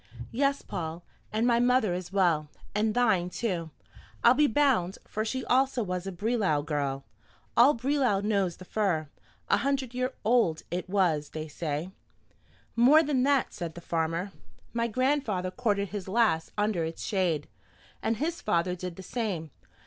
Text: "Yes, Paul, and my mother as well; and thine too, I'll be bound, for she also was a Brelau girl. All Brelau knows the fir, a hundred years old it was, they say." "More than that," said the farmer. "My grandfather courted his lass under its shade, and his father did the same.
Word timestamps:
"Yes, 0.31 0.63
Paul, 0.63 1.03
and 1.31 1.45
my 1.45 1.59
mother 1.59 1.93
as 1.93 2.11
well; 2.11 2.49
and 2.73 2.95
thine 2.95 3.29
too, 3.29 3.69
I'll 4.23 4.33
be 4.33 4.47
bound, 4.47 4.97
for 5.05 5.23
she 5.23 5.45
also 5.45 5.83
was 5.83 6.07
a 6.07 6.11
Brelau 6.11 6.63
girl. 6.65 7.05
All 7.55 7.75
Brelau 7.75 8.19
knows 8.23 8.57
the 8.57 8.65
fir, 8.65 9.09
a 9.47 9.57
hundred 9.57 9.93
years 9.93 10.09
old 10.25 10.63
it 10.71 10.89
was, 10.89 11.29
they 11.29 11.47
say." 11.47 11.91
"More 12.75 13.03
than 13.03 13.21
that," 13.21 13.53
said 13.53 13.75
the 13.75 13.79
farmer. 13.79 14.31
"My 14.73 14.87
grandfather 14.87 15.51
courted 15.51 15.89
his 15.89 16.07
lass 16.07 16.49
under 16.57 16.83
its 16.83 17.03
shade, 17.03 17.47
and 18.01 18.17
his 18.17 18.41
father 18.41 18.73
did 18.73 18.95
the 18.95 19.03
same. 19.03 19.51